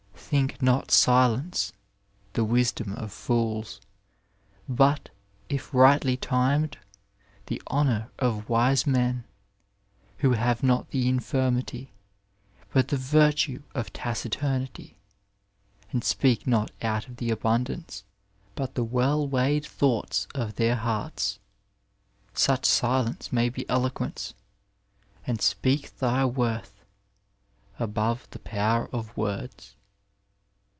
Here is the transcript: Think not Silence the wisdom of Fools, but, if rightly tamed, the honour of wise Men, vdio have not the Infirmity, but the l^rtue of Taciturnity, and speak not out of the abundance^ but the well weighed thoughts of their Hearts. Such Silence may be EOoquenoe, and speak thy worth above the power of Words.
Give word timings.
Think 0.31 0.61
not 0.61 0.91
Silence 0.91 1.73
the 2.31 2.45
wisdom 2.45 2.93
of 2.93 3.11
Fools, 3.11 3.81
but, 4.69 5.09
if 5.49 5.73
rightly 5.73 6.15
tamed, 6.15 6.77
the 7.47 7.61
honour 7.69 8.09
of 8.17 8.47
wise 8.47 8.87
Men, 8.87 9.25
vdio 10.21 10.37
have 10.37 10.63
not 10.63 10.91
the 10.91 11.09
Infirmity, 11.09 11.91
but 12.71 12.87
the 12.87 12.95
l^rtue 12.95 13.61
of 13.75 13.91
Taciturnity, 13.91 14.95
and 15.91 16.01
speak 16.01 16.47
not 16.47 16.71
out 16.81 17.09
of 17.09 17.17
the 17.17 17.29
abundance^ 17.29 18.03
but 18.55 18.75
the 18.75 18.85
well 18.85 19.27
weighed 19.27 19.65
thoughts 19.65 20.29
of 20.33 20.55
their 20.55 20.77
Hearts. 20.77 21.39
Such 22.33 22.63
Silence 22.65 23.33
may 23.33 23.49
be 23.49 23.65
EOoquenoe, 23.65 24.33
and 25.27 25.41
speak 25.41 25.97
thy 25.97 26.23
worth 26.23 26.85
above 27.77 28.29
the 28.29 28.39
power 28.39 28.87
of 28.93 29.17
Words. 29.17 29.75